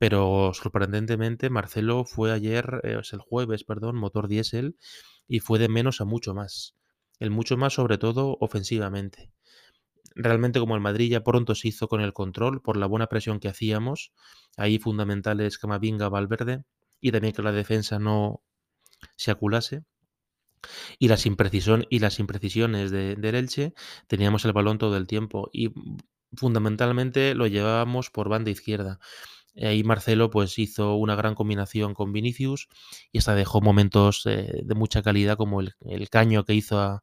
pero 0.00 0.52
sorprendentemente 0.54 1.50
Marcelo 1.50 2.06
fue 2.06 2.32
ayer, 2.32 2.80
eh, 2.84 2.98
el 3.12 3.18
jueves, 3.18 3.64
perdón, 3.64 3.96
motor 3.96 4.28
diésel 4.28 4.78
y 5.28 5.40
fue 5.40 5.58
de 5.58 5.68
menos 5.68 6.00
a 6.00 6.06
mucho 6.06 6.32
más. 6.32 6.74
El 7.18 7.30
mucho 7.30 7.58
más 7.58 7.74
sobre 7.74 7.98
todo 7.98 8.38
ofensivamente. 8.40 9.30
Realmente 10.14 10.58
como 10.58 10.74
el 10.74 10.80
Madrid 10.80 11.10
ya 11.10 11.22
pronto 11.22 11.54
se 11.54 11.68
hizo 11.68 11.86
con 11.86 12.00
el 12.00 12.14
control 12.14 12.62
por 12.62 12.78
la 12.78 12.86
buena 12.86 13.08
presión 13.08 13.40
que 13.40 13.48
hacíamos, 13.48 14.14
ahí 14.56 14.78
fundamentales 14.78 15.58
Camavinga, 15.58 16.08
Valverde 16.08 16.64
y 16.98 17.12
también 17.12 17.34
que 17.34 17.42
la 17.42 17.52
defensa 17.52 17.98
no 17.98 18.42
se 19.16 19.32
aculase. 19.32 19.84
Y 21.00 21.08
las, 21.08 21.24
imprecisión, 21.26 21.86
y 21.88 21.98
las 21.98 22.20
imprecisiones 22.20 22.90
de, 22.90 23.16
del 23.16 23.34
Elche, 23.34 23.72
teníamos 24.06 24.44
el 24.44 24.52
balón 24.52 24.78
todo 24.78 24.96
el 24.96 25.06
tiempo 25.06 25.48
y 25.50 25.72
fundamentalmente 26.34 27.34
lo 27.34 27.46
llevábamos 27.46 28.10
por 28.10 28.28
banda 28.28 28.50
izquierda. 28.50 29.00
Ahí 29.56 29.82
Marcelo 29.82 30.30
pues 30.30 30.58
hizo 30.58 30.94
una 30.94 31.16
gran 31.16 31.34
combinación 31.34 31.94
con 31.94 32.12
Vinicius 32.12 32.68
y 33.12 33.18
hasta 33.18 33.34
dejó 33.34 33.60
momentos 33.60 34.22
eh, 34.26 34.62
de 34.64 34.74
mucha 34.74 35.02
calidad 35.02 35.36
como 35.36 35.60
el, 35.60 35.74
caño 36.08 36.44
que 36.44 36.54
hizo 36.54 36.78
a, 36.78 37.02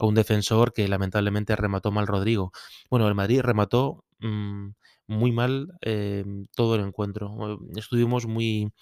un 0.00 0.14
defensor 0.14 0.72
que 0.72 0.88
lamentablemente 0.88 1.54
remató 1.54 1.92
mal 1.92 2.06
Rodrigo. 2.06 2.52
Bueno, 2.90 3.06
el 3.08 3.14
Madrid 3.14 3.40
remató 3.42 4.04
mm, 4.18 4.70
muy 5.06 5.32
mal 5.32 5.72
eh, 5.82 6.24
todo 6.56 6.74
el 6.74 6.82
encuentro. 6.82 7.60
Estuvimos 7.76 8.26
muy, 8.26 8.72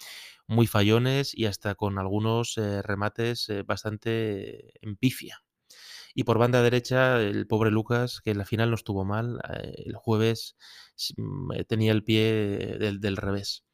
muy 0.52 0.66
fallones 0.66 1.36
y 1.36 1.46
hasta 1.46 1.74
con 1.74 1.98
algunos 1.98 2.56
eh, 2.58 2.82
remates 2.82 3.48
bastante 3.66 4.74
en 4.84 4.96
pifia. 4.96 5.42
Y 6.14 6.24
por 6.24 6.38
banda 6.38 6.62
derecha, 6.62 7.20
el 7.20 7.46
pobre 7.46 7.70
Lucas, 7.70 8.20
que 8.22 8.32
en 8.32 8.38
la 8.38 8.44
final 8.44 8.68
no 8.68 8.76
estuvo 8.76 9.04
mal, 9.04 9.40
el 9.48 9.94
jueves 9.96 10.56
Mm, 11.16 11.52
eh, 11.52 11.64
tenía 11.64 11.92
el 11.92 12.04
pie 12.04 12.76
del, 12.78 13.16
revés. 13.16 13.64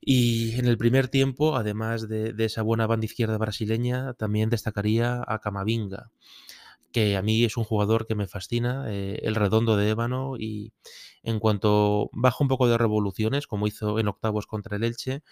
Y 0.00 0.58
en 0.58 0.66
el 0.66 0.78
primer 0.78 1.08
tiempo, 1.08 1.56
además 1.56 2.08
de, 2.08 2.34
esa 2.38 2.62
buena 2.62 2.86
banda 2.86 3.06
izquierda 3.06 3.38
brasileña, 3.38 4.14
también 4.14 4.50
destacaría 4.50 5.22
a 5.26 5.40
Camavinga, 5.40 6.10
que 6.92 7.16
a 7.16 7.22
mí 7.22 7.44
es 7.44 7.56
un 7.56 7.64
jugador 7.64 8.06
que 8.06 8.14
me 8.14 8.26
fascina, 8.28 8.84
eh, 8.88 9.20
el 9.22 9.34
redondo 9.34 9.76
de 9.76 9.90
ébano, 9.90 10.36
y 10.38 10.72
en 11.22 11.38
cuanto 11.40 12.10
baja 12.12 12.38
un 12.40 12.48
poco 12.48 12.68
de 12.68 12.78
revoluciones, 12.78 13.46
como 13.46 13.66
hizo 13.66 13.98
en 13.98 14.08
octavos 14.08 14.46
contra 14.46 14.76
el 14.76 14.84
Elche, 14.84 15.22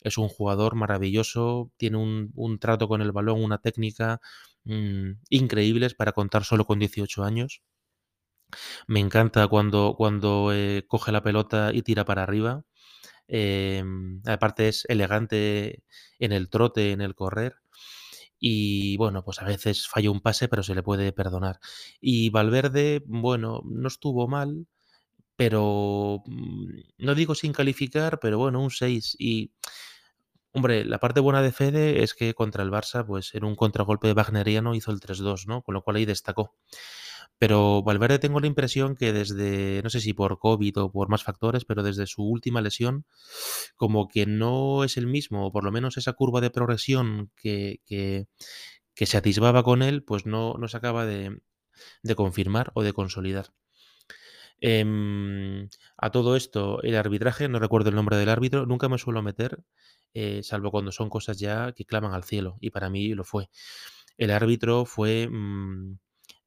es 0.00 0.18
un 0.18 0.28
jugador 0.28 0.74
maravilloso, 0.76 1.70
tiene 1.76 1.98
un, 1.98 2.58
trato 2.60 2.88
con 2.88 3.02
el 3.02 3.12
balón, 3.12 3.42
una 3.42 3.58
técnica 3.58 4.20
mm, 4.64 5.12
increíbles 5.30 5.94
para 5.94 6.12
contar 6.12 6.44
solo 6.44 6.66
con 6.66 6.78
18 6.78 7.24
años. 7.24 7.62
Me 8.86 9.00
encanta 9.00 9.46
cuando, 9.48 9.94
cuando 9.96 10.52
eh, 10.52 10.84
coge 10.88 11.12
la 11.12 11.22
pelota 11.22 11.70
y 11.72 11.82
tira 11.82 12.04
para 12.04 12.22
arriba. 12.22 12.64
Em, 13.28 14.22
aparte 14.26 14.68
es 14.68 14.84
elegante 14.88 15.82
en 16.18 16.32
el 16.32 16.50
trote, 16.50 16.92
en 16.92 17.00
el 17.00 17.14
correr. 17.14 17.56
Y 18.38 18.96
bueno, 18.96 19.24
pues 19.24 19.40
a 19.40 19.44
veces 19.44 19.88
falla 19.88 20.10
un 20.10 20.20
pase, 20.20 20.48
pero 20.48 20.62
se 20.62 20.74
le 20.74 20.82
puede 20.82 21.12
perdonar. 21.12 21.60
Y 22.00 22.30
Valverde, 22.30 23.02
bueno, 23.06 23.62
no 23.64 23.88
estuvo 23.88 24.28
mal, 24.28 24.66
pero 25.36 26.22
mm, 26.26 26.68
no 26.98 27.14
digo 27.14 27.34
sin 27.34 27.52
calificar, 27.52 28.20
pero 28.20 28.38
bueno, 28.38 28.60
un 28.60 28.70
6. 28.70 29.16
Y, 29.18 29.52
hombre, 30.52 30.84
la 30.84 30.98
parte 30.98 31.20
buena 31.20 31.42
de 31.42 31.52
Fede 31.52 32.02
es 32.02 32.14
que 32.14 32.34
contra 32.34 32.62
el 32.62 32.70
Barça, 32.70 33.04
pues 33.06 33.34
en 33.34 33.44
un 33.44 33.56
contragolpe 33.56 34.12
wagneriano 34.12 34.74
hizo 34.74 34.90
el 34.92 35.00
3-2, 35.00 35.46
¿no? 35.46 35.62
Con 35.62 35.74
lo 35.74 35.82
cual 35.82 35.96
ahí 35.96 36.04
destacó. 36.04 36.54
Pero 37.44 37.82
Valverde 37.82 38.18
tengo 38.18 38.40
la 38.40 38.46
impresión 38.46 38.96
que 38.96 39.12
desde, 39.12 39.82
no 39.82 39.90
sé 39.90 40.00
si 40.00 40.14
por 40.14 40.38
COVID 40.38 40.78
o 40.80 40.90
por 40.90 41.10
más 41.10 41.24
factores, 41.24 41.66
pero 41.66 41.82
desde 41.82 42.06
su 42.06 42.22
última 42.22 42.62
lesión, 42.62 43.04
como 43.76 44.08
que 44.08 44.24
no 44.24 44.82
es 44.82 44.96
el 44.96 45.06
mismo, 45.06 45.48
o 45.48 45.52
por 45.52 45.62
lo 45.62 45.70
menos 45.70 45.98
esa 45.98 46.14
curva 46.14 46.40
de 46.40 46.48
progresión 46.48 47.30
que, 47.36 47.80
que, 47.84 48.26
se 49.04 49.18
atisbaba 49.18 49.62
con 49.62 49.82
él, 49.82 50.02
pues 50.04 50.24
no, 50.24 50.54
no 50.54 50.68
se 50.68 50.78
acaba 50.78 51.04
de, 51.04 51.38
confirmar 52.16 52.72
o 52.74 52.82
de 52.82 52.94
consolidar. 52.94 53.52
Em, 54.62 55.68
a 55.98 56.10
todo 56.10 56.36
esto, 56.36 56.82
el 56.82 56.96
arbitraje, 56.96 57.50
no 57.50 57.58
recuerdo 57.58 57.90
el 57.90 57.94
nombre 57.94 58.16
del 58.16 58.30
árbitro, 58.30 58.64
nunca 58.64 58.88
me 58.88 58.96
suelo 58.96 59.20
meter, 59.20 59.62
eh, 60.14 60.42
salvo 60.42 60.70
cuando 60.70 60.92
son 60.92 61.10
cosas 61.10 61.38
ya 61.38 61.72
que 61.72 61.84
claman 61.84 62.14
al 62.14 62.24
cielo, 62.24 62.56
y 62.62 62.70
para 62.70 62.88
mí 62.88 63.12
lo 63.12 63.24
fue. 63.24 63.50
El 64.16 64.30
árbitro 64.30 64.86
fue 64.86 65.28
mm, 65.28 65.98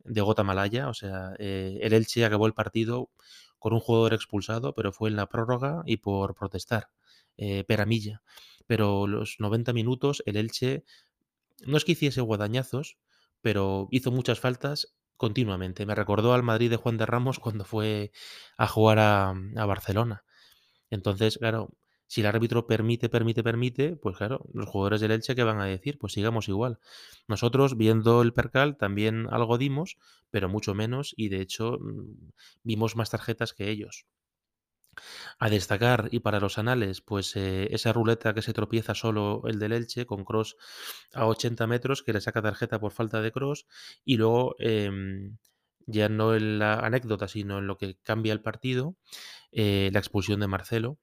de 0.07 0.21
Gota 0.21 0.43
Malaya. 0.43 0.89
O 0.89 0.93
sea, 0.93 1.33
eh, 1.39 1.79
el 1.81 1.93
Elche 1.93 2.25
acabó 2.25 2.47
el 2.47 2.53
partido 2.53 3.09
con 3.59 3.73
un 3.73 3.79
jugador 3.79 4.13
expulsado, 4.13 4.73
pero 4.75 4.91
fue 4.91 5.09
en 5.09 5.15
la 5.15 5.27
prórroga 5.27 5.83
y 5.85 5.97
por 5.97 6.35
protestar. 6.35 6.89
Eh, 7.37 7.63
Peramilla. 7.65 8.21
Pero 8.65 9.07
los 9.07 9.35
90 9.39 9.73
minutos, 9.73 10.23
el 10.25 10.37
Elche 10.37 10.83
no 11.65 11.77
es 11.77 11.85
que 11.85 11.93
hiciese 11.93 12.21
guadañazos, 12.21 12.97
pero 13.41 13.87
hizo 13.91 14.11
muchas 14.11 14.39
faltas 14.39 14.95
continuamente. 15.17 15.85
Me 15.85 15.95
recordó 15.95 16.33
al 16.33 16.43
Madrid 16.43 16.69
de 16.69 16.77
Juan 16.77 16.97
de 16.97 17.05
Ramos 17.05 17.39
cuando 17.39 17.65
fue 17.65 18.11
a 18.57 18.67
jugar 18.67 18.99
a, 18.99 19.29
a 19.29 19.65
Barcelona. 19.65 20.23
Entonces, 20.89 21.37
claro, 21.37 21.71
si 22.07 22.21
el 22.21 22.27
árbitro 22.27 22.67
permite, 22.67 23.09
permite, 23.09 23.43
permite, 23.43 23.95
pues 23.97 24.17
claro, 24.17 24.45
los 24.53 24.67
jugadores 24.67 25.01
del 25.01 25.11
Elche 25.11 25.35
que 25.35 25.43
van 25.43 25.59
a 25.59 25.65
decir, 25.65 25.97
pues 25.99 26.13
sigamos 26.13 26.47
igual. 26.47 26.79
Nosotros, 27.27 27.77
viendo 27.77 28.21
el 28.21 28.33
percal, 28.33 28.77
también 28.77 29.27
algo 29.29 29.57
dimos, 29.57 29.97
pero 30.31 30.49
mucho 30.49 30.73
menos 30.73 31.13
y 31.17 31.29
de 31.29 31.41
hecho 31.41 31.77
mm, 31.79 32.31
vimos 32.63 32.95
más 32.95 33.09
tarjetas 33.09 33.53
que 33.53 33.69
ellos. 33.69 34.07
A 35.37 35.49
destacar 35.49 36.09
y 36.11 36.19
para 36.21 36.39
los 36.39 36.57
anales, 36.57 37.01
pues 37.01 37.35
eh, 37.35 37.67
esa 37.71 37.93
ruleta 37.93 38.33
que 38.33 38.41
se 38.41 38.53
tropieza 38.53 38.95
solo 38.95 39.43
el 39.45 39.59
del 39.59 39.73
Elche 39.73 40.05
con 40.05 40.23
cross 40.25 40.57
a 41.13 41.27
80 41.27 41.67
metros 41.67 42.01
que 42.03 42.13
le 42.13 42.21
saca 42.21 42.41
tarjeta 42.41 42.79
por 42.79 42.91
falta 42.91 43.21
de 43.21 43.31
cross 43.31 43.67
y 44.03 44.17
luego 44.17 44.55
em, 44.59 45.37
ya 45.85 46.09
no 46.09 46.35
en 46.35 46.59
la 46.59 46.79
anécdota 46.79 47.27
sino 47.27 47.59
en 47.59 47.67
lo 47.67 47.77
que 47.77 47.97
cambia 48.01 48.33
el 48.33 48.41
partido, 48.41 48.95
eh, 49.51 49.89
la 49.93 49.99
expulsión 49.99 50.39
de 50.39 50.47
Marcelo 50.47 50.97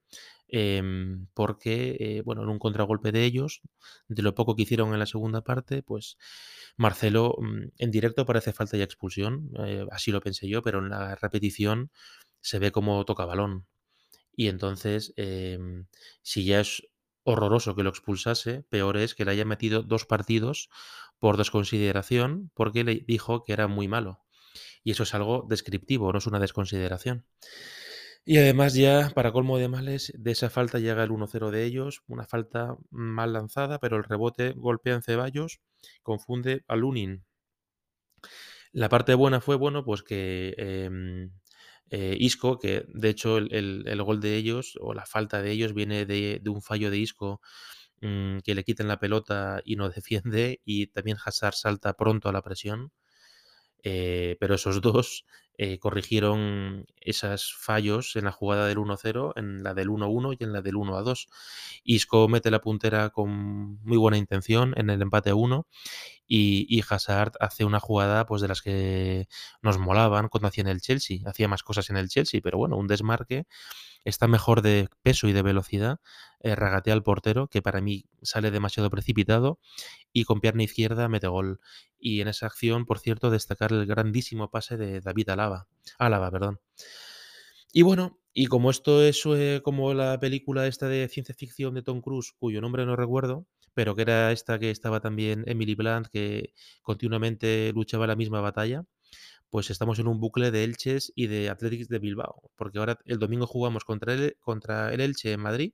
Em, 0.57 1.27
porque, 1.35 1.97
eh, 1.99 2.23
bueno, 2.25 2.45
en 2.45 2.49
un 2.49 2.61
contragolpe 2.61 3.11
de 3.11 3.25
ellos, 3.25 3.61
de 4.07 4.23
lo 4.23 4.37
poco 4.37 4.55
que 4.55 4.63
hicieron 4.63 4.93
en 4.93 5.01
la 5.01 5.07
segunda 5.07 5.43
parte, 5.43 5.83
pues 5.83 6.17
Marcelo 6.77 7.37
mm, 7.41 7.73
en 7.77 7.91
directo 7.91 8.25
parece 8.25 8.53
falta 8.53 8.77
y 8.77 8.83
expulsión, 8.83 9.51
eh, 9.59 9.85
así 9.91 10.13
lo 10.13 10.21
pensé 10.21 10.49
yo, 10.49 10.63
pero 10.63 10.79
en 10.79 10.91
la 10.91 11.17
repetición 11.17 11.91
se 12.41 12.61
ve 12.61 12.71
como 12.71 13.05
toca 13.05 13.25
balón. 13.25 13.67
Y 14.37 14.47
entonces, 14.47 15.13
em, 15.17 15.87
si 16.23 16.45
ya 16.45 16.61
es 16.61 16.87
horroroso 17.25 17.75
que 17.75 17.83
lo 17.83 17.91
expulsase, 17.91 18.63
peor 18.63 18.97
es 18.97 19.17
que 19.17 19.25
le 19.25 19.33
haya 19.33 19.45
metido 19.45 19.83
dos 19.83 20.07
partidos 20.07 20.69
por 21.19 21.37
desconsideración, 21.37 22.53
porque 22.55 22.85
le 22.85 23.03
dijo 23.09 23.43
que 23.43 23.55
era 23.55 23.67
muy 23.67 23.89
malo. 23.89 24.21
Y 24.85 24.93
eso 24.93 25.03
es 25.03 25.15
algo 25.15 25.47
descriptivo, 25.49 26.13
no 26.13 26.19
es 26.19 26.27
una 26.29 26.39
desconsideración. 26.39 27.27
Y 28.27 28.39
además 28.39 28.73
ya, 28.75 29.11
para 29.15 29.33
colmo 29.33 29.59
de 29.59 29.69
males, 29.69 30.13
de 30.17 30.31
esa 30.31 30.49
falta 30.49 30.79
llega 30.79 31.05
el 31.05 31.11
1-0 31.11 31.51
de 31.51 31.65
ellos, 31.65 32.03
una 32.07 32.27
falta 32.27 32.77
mal 32.91 33.35
lanzada, 33.35 33.79
pero 33.79 33.99
el 33.99 34.05
rebote 34.05 34.55
golpea 34.57 34.95
en 34.95 35.03
Ceballos, 35.03 35.61
confunde 36.03 36.65
a 36.67 36.77
Lunin. 36.77 37.25
La 38.73 38.89
parte 38.89 39.15
buena 39.15 39.41
fue, 39.41 39.57
bueno, 39.57 39.85
pues 39.85 40.03
que 40.03 40.55
em, 40.57 41.31
eh, 41.91 42.17
Isco, 42.19 42.59
que 42.59 42.85
de 42.89 43.11
hecho 43.11 43.39
el, 43.39 44.03
gol 44.03 44.21
de 44.21 44.37
ellos, 44.37 44.79
o 44.81 44.95
la 44.95 45.07
falta 45.07 45.43
de 45.43 45.51
ellos, 45.53 45.75
viene 45.75 46.07
de, 46.07 46.41
un 46.47 46.63
fallo 46.63 46.91
de 46.91 46.99
Isco, 46.99 47.41
mm, 48.01 48.39
que 48.41 48.55
le 48.55 48.65
quiten 48.65 48.89
la 48.89 48.99
pelota 48.99 49.61
y 49.65 49.77
no 49.77 49.91
defiende, 49.91 50.61
y 50.65 50.89
también 50.89 51.19
Hazard 51.25 51.55
salta 51.55 51.95
pronto 51.95 52.29
a 52.29 52.33
la 52.33 52.43
presión. 52.43 52.93
Eh, 53.85 54.37
pero 54.41 54.55
esos 54.55 54.81
dos 54.81 55.27
eh, 55.57 55.79
corrigieron 55.79 56.87
esos 57.01 57.55
fallos 57.57 58.17
en 58.17 58.25
la 58.25 58.33
jugada 58.33 58.67
del 58.67 58.79
1-0, 58.79 59.33
en 59.37 59.63
la 59.63 59.75
del 59.75 59.89
1-1 59.89 60.37
y 60.39 60.45
en 60.45 60.53
la 60.53 60.63
del 60.63 60.75
1-2. 60.75 61.29
Isco 61.85 62.29
mete 62.29 62.51
la 62.51 62.61
puntera 62.61 63.11
con 63.11 63.81
muy 63.85 63.97
buena 63.97 64.17
intención 64.17 64.75
en 64.77 64.91
el 64.91 65.01
empate 65.03 65.31
a 65.31 65.35
1 65.35 65.67
y, 66.27 66.67
y, 66.69 66.83
Hazard 66.89 67.33
hace 67.39 67.65
una 67.65 67.81
jugada 67.81 68.27
pues 68.27 68.41
de 68.43 68.49
las 68.49 68.63
que 68.63 69.29
nos 69.63 69.79
molaban 69.79 70.29
cuando 70.29 70.49
hacía 70.49 70.63
en 70.63 70.69
el 70.69 70.81
Chelsea. 70.81 71.19
Hacía 71.27 71.49
más 71.49 71.63
cosas 71.63 71.91
en 71.91 71.99
el 71.99 72.09
Chelsea, 72.09 72.41
pero 72.43 72.59
bueno, 72.59 72.77
un 72.77 72.89
desmarque 72.89 73.47
está 74.05 74.29
mejor 74.29 74.63
de 74.63 74.89
peso 75.03 75.29
y 75.29 75.33
de 75.33 75.43
velocidad, 75.43 76.01
eh, 76.41 76.55
regatea 76.55 76.93
al 76.93 77.03
portero, 77.03 77.49
que 77.49 77.63
para 77.63 77.81
mí 77.81 78.07
sale 78.23 78.51
demasiado 78.51 78.91
precipitado, 78.91 79.59
y 80.13 80.25
con 80.25 80.41
pierna 80.41 80.63
izquierda 80.63 81.09
mete 81.09 81.27
gol. 81.27 81.61
Y 81.99 82.21
en 82.21 82.29
esa 82.29 82.47
acción, 82.47 82.85
por 82.85 82.99
cierto, 82.99 83.31
destacar 83.31 83.73
el 83.73 83.87
grandísimo 83.87 84.51
pase 84.51 84.77
de 84.77 85.01
David 85.01 85.31
Alaba. 85.31 85.44
Álava, 85.99 86.31
perdón. 86.31 86.61
Y 87.73 87.83
bueno, 87.83 88.19
y 88.33 88.47
como 88.47 88.71
esto 88.71 89.03
es 89.03 89.23
eh, 89.27 89.61
como 89.65 89.95
la 89.95 90.19
película 90.21 90.67
esta 90.67 90.89
de 90.89 91.09
ciencia 91.09 91.35
ficción 91.35 91.75
de 91.75 91.83
Tom 91.83 92.01
Cruise, 92.01 92.33
cuyo 92.39 92.61
nombre 92.61 92.87
no 92.87 92.97
recuerdo, 92.97 93.47
pero 93.75 93.95
que 93.95 94.03
era 94.03 94.33
esta 94.33 94.59
que 94.59 94.71
estaba 94.71 95.01
también 95.01 95.45
Emily 95.47 95.75
Blunt, 95.75 96.09
que 96.09 96.55
continuamente 96.83 97.73
luchaba 97.75 98.07
la 98.07 98.17
misma 98.17 98.41
batalla, 98.41 98.85
pues 99.51 99.71
estamos 99.71 99.99
en 99.99 100.09
un 100.09 100.21
bucle 100.21 100.51
de 100.51 100.65
Elches 100.65 101.13
y 101.15 101.29
de 101.29 101.49
Athletics 101.51 101.89
de 101.89 101.99
Bilbao, 102.01 102.51
porque 102.57 102.79
ahora 102.79 102.99
el 103.05 103.19
domingo 103.19 103.47
jugamos 103.47 103.85
contra 103.85 104.15
el, 104.15 104.37
contra 104.41 104.93
el 104.93 105.01
Elche 105.01 105.33
en 105.33 105.41
Madrid 105.41 105.73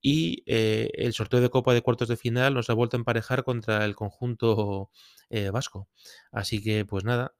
y 0.00 0.42
eh, 0.46 0.90
el 0.94 1.14
sorteo 1.14 1.40
de 1.40 1.48
Copa 1.48 1.72
de 1.72 1.80
cuartos 1.80 2.08
de 2.08 2.16
final 2.16 2.54
nos 2.54 2.68
ha 2.70 2.74
vuelto 2.74 2.96
a 2.96 3.00
emparejar 3.00 3.42
contra 3.42 3.84
el 3.86 3.96
conjunto 3.96 4.90
eh, 5.30 5.50
vasco. 5.50 5.88
Así 6.30 6.62
que, 6.62 6.84
pues 6.84 7.04
nada, 7.04 7.34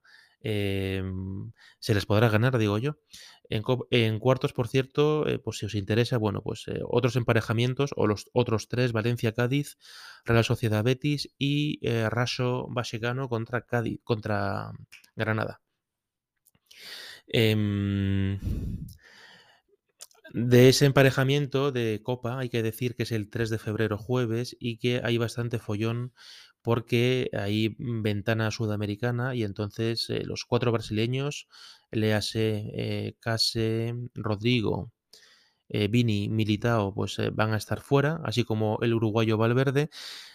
em, 0.44 1.52
se 1.80 1.94
les 1.94 2.06
podrá 2.06 2.28
ganar, 2.28 2.56
digo 2.58 2.78
yo. 2.78 2.98
En, 3.50 4.18
cuartos, 4.20 4.52
por 4.52 4.68
cierto, 4.68 5.26
eh, 5.28 5.38
pues 5.38 5.58
si 5.58 5.66
os 5.66 5.74
interesa, 5.74 6.16
bueno, 6.16 6.42
pues 6.42 6.64
otros 6.88 7.16
emparejamientos 7.16 7.90
o 7.96 8.06
los 8.06 8.26
otros 8.32 8.68
tres, 8.68 8.92
Valencia-Cádiz, 8.92 9.76
Real 10.24 10.44
Sociedad 10.44 10.84
Betis 10.84 11.34
y 11.38 11.78
Raso 12.08 12.66
Vallecano 12.70 13.28
contra 13.28 13.66
Cádiz, 13.66 14.00
contra 14.02 14.72
Granada. 15.16 15.60
Em, 17.26 18.38
de 20.32 20.68
ese 20.68 20.86
emparejamiento 20.86 21.72
de 21.72 22.00
Copa 22.02 22.38
hay 22.38 22.48
que 22.48 22.62
decir 22.62 22.96
que 22.96 23.04
es 23.04 23.12
el 23.12 23.30
3 23.30 23.50
de 23.50 23.58
febrero 23.58 23.98
jueves 23.98 24.56
y 24.58 24.78
que 24.78 25.00
hay 25.04 25.16
bastante 25.18 25.58
follón 25.58 26.12
porque 26.64 27.30
hay 27.34 27.76
ventana 27.78 28.50
sudamericana 28.50 29.36
y 29.36 29.44
entonces 29.44 30.10
eh, 30.10 30.24
los 30.24 30.46
cuatro 30.46 30.72
brasileños, 30.72 31.48
Lease, 31.92 32.64
eh, 32.74 33.16
Case, 33.20 33.94
Rodrigo, 34.14 34.92
eh, 35.68 35.88
Vini, 35.88 36.28
Militao, 36.28 36.94
pues 36.94 37.18
eh, 37.18 37.30
van 37.30 37.52
a 37.52 37.56
estar 37.56 37.80
fuera, 37.80 38.20
así 38.24 38.44
como 38.44 38.78
el 38.82 38.94
uruguayo 38.94 39.38
Valverde. 39.38 39.90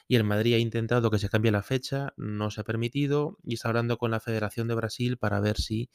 Y 0.07 0.15
el 0.15 0.23
Madrid 0.23 0.55
ha 0.55 0.57
intentado 0.59 1.11
que 1.11 1.19
se 1.19 1.29
cambie 1.29 1.51
la 1.51 1.63
fecha, 1.63 2.13
no 2.17 2.51
se 2.51 2.61
ha 2.61 2.63
permitido 2.63 3.37
y 3.43 3.55
está 3.55 3.69
hablando 3.69 3.97
con 3.97 4.11
la 4.11 4.19
Federación 4.19 4.67
de 4.67 4.75
Brasil 4.75 5.17
para 5.17 5.39
ver 5.39 5.57
si 5.57 5.89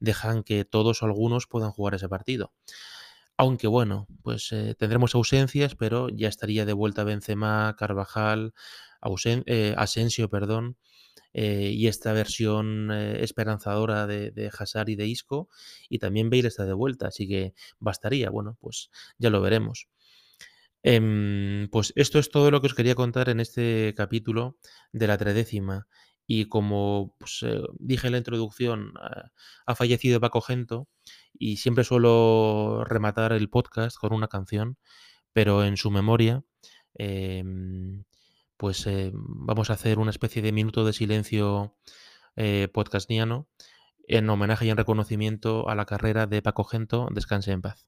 dejan 0.00 0.42
que 0.44 0.64
todos 0.64 1.02
o 1.02 1.06
algunos 1.06 1.46
puedan 1.46 1.70
jugar 1.72 1.94
ese 1.94 2.08
partido. 2.08 2.52
Aunque 3.38 3.66
bueno, 3.66 4.06
pues 4.22 4.50
eh, 4.52 4.74
tendremos 4.78 5.14
ausencias, 5.14 5.74
pero 5.74 6.08
ya 6.08 6.28
estaría 6.28 6.64
de 6.64 6.72
vuelta 6.72 7.04
Benzema, 7.04 7.76
Carvajal, 7.78 8.54
eh, 9.46 9.74
Asensio, 9.76 10.30
perdón, 10.30 10.78
eh, 11.34 11.70
y 11.74 11.86
esta 11.88 12.12
versión 12.14 12.90
esperanzadora 12.90 14.06
de, 14.06 14.30
de, 14.30 14.50
Hazard 14.58 14.88
y 14.88 14.96
de 14.96 15.06
Isco, 15.06 15.48
y 15.90 15.98
también 15.98 16.30
Bale 16.30 16.48
está 16.48 16.64
de 16.64 16.72
vuelta, 16.72 17.08
así 17.08 17.28
que 17.28 17.54
bastaría, 17.78 18.30
bueno, 18.30 18.56
pues 18.60 18.90
ya 19.18 19.28
lo 19.30 19.42
veremos. 19.42 19.88
Em, 20.82 21.68
pues 21.70 21.92
esto 21.96 22.18
es 22.20 22.30
todo 22.30 22.50
lo 22.52 22.60
que 22.60 22.68
os 22.68 22.74
quería 22.74 22.94
contar 22.94 23.28
en 23.28 23.40
este 23.40 23.92
capítulo 23.96 24.56
de 24.92 25.08
la 25.08 25.18
tredécima. 25.18 25.88
Y 26.26 26.46
como 26.46 27.14
pues, 27.18 27.44
dije 27.78 28.08
en 28.08 28.12
la 28.12 28.18
introducción, 28.18 28.94
ha 29.66 29.74
fallecido 29.74 30.20
Paco 30.20 30.40
Gento 30.40 30.88
y 31.38 31.58
siempre 31.58 31.84
suelo 31.84 32.84
rematar 32.84 33.32
el 33.32 33.48
podcast 33.48 33.96
con 33.98 34.12
una 34.12 34.28
canción, 34.28 34.76
pero 35.32 35.64
en 35.64 35.76
su 35.76 35.90
memoria, 35.90 36.42
em, 36.94 38.04
pues 38.56 38.86
eh, 38.86 39.12
vamos 39.14 39.70
a 39.70 39.74
hacer 39.74 39.98
una 39.98 40.10
especie 40.10 40.42
de 40.42 40.52
minuto 40.52 40.84
de 40.84 40.92
silencio 40.92 41.76
eh, 42.36 42.68
podcastiano 42.72 43.48
en 44.08 44.30
homenaje 44.30 44.66
y 44.66 44.70
en 44.70 44.76
reconocimiento 44.76 45.68
a 45.68 45.74
la 45.74 45.86
carrera 45.86 46.26
de 46.26 46.42
Paco 46.42 46.64
Gento. 46.64 47.08
Descanse 47.12 47.52
en 47.52 47.62
paz. 47.62 47.86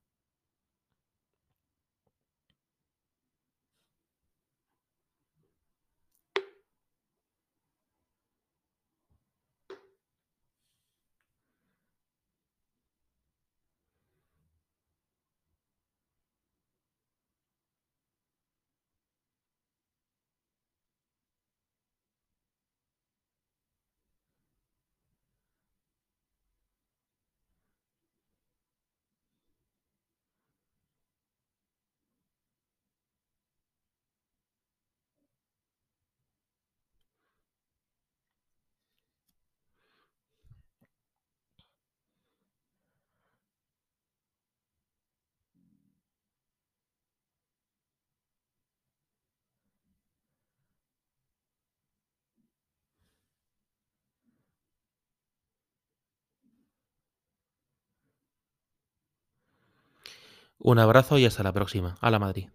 Un 60.61 60.79
abrazo 60.79 61.19
y 61.19 61.25
hasta 61.25 61.43
la 61.43 61.53
próxima. 61.53 61.97
A 62.01 62.11
la 62.11 62.19
Madrid. 62.19 62.49